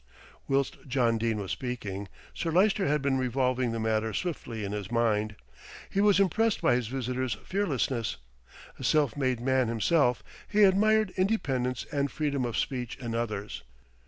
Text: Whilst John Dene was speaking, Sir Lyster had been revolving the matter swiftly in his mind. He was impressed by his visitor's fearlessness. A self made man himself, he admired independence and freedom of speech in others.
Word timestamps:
Whilst 0.47 0.77
John 0.87 1.19
Dene 1.19 1.37
was 1.37 1.51
speaking, 1.51 2.07
Sir 2.33 2.49
Lyster 2.49 2.87
had 2.87 3.03
been 3.03 3.19
revolving 3.19 3.71
the 3.71 3.79
matter 3.79 4.15
swiftly 4.15 4.63
in 4.65 4.71
his 4.71 4.89
mind. 4.91 5.35
He 5.91 6.01
was 6.01 6.19
impressed 6.19 6.59
by 6.59 6.73
his 6.73 6.87
visitor's 6.87 7.35
fearlessness. 7.45 8.17
A 8.79 8.83
self 8.83 9.15
made 9.15 9.39
man 9.39 9.67
himself, 9.67 10.23
he 10.47 10.63
admired 10.63 11.11
independence 11.17 11.85
and 11.91 12.09
freedom 12.09 12.45
of 12.45 12.57
speech 12.57 12.97
in 12.97 13.13
others. 13.13 13.61